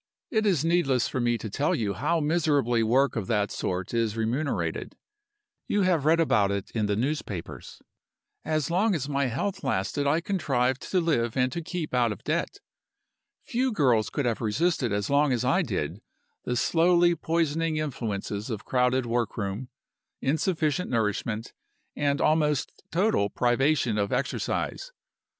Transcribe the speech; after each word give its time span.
It 0.31 0.47
is 0.47 0.65
needless 0.65 1.07
for 1.07 1.19
me 1.19 1.37
to 1.37 1.47
tell 1.47 1.75
you 1.75 1.93
how 1.93 2.19
miserably 2.19 2.81
work 2.81 3.15
of 3.15 3.27
that 3.27 3.51
sort 3.51 3.93
is 3.93 4.17
remunerated: 4.17 4.95
you 5.67 5.83
have 5.83 6.05
read 6.05 6.19
about 6.19 6.49
it 6.49 6.71
in 6.71 6.87
the 6.87 6.95
newspapers. 6.95 7.83
As 8.43 8.71
long 8.71 8.95
as 8.95 9.07
my 9.07 9.27
health 9.27 9.63
lasted 9.63 10.07
I 10.07 10.19
contrived 10.19 10.81
to 10.89 10.99
live 10.99 11.37
and 11.37 11.51
to 11.51 11.61
keep 11.61 11.93
out 11.93 12.11
of 12.11 12.23
debt. 12.23 12.57
Few 13.43 13.71
girls 13.71 14.09
could 14.09 14.25
have 14.25 14.41
resisted 14.41 14.91
as 14.91 15.11
long 15.11 15.31
as 15.31 15.45
I 15.45 15.61
did 15.61 16.01
the 16.45 16.55
slowly 16.55 17.13
poisoning 17.13 17.77
influences 17.77 18.49
of 18.49 18.65
crowded 18.65 19.05
work 19.05 19.37
room, 19.37 19.69
insufficient 20.19 20.89
nourishment, 20.89 21.53
and 21.95 22.19
almost 22.19 22.71
total 22.91 23.29
privation 23.29 23.99
of 23.99 24.11
exercise. 24.11 24.91